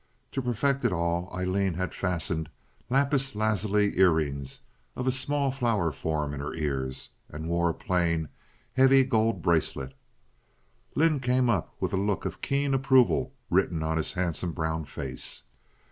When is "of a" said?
4.95-5.11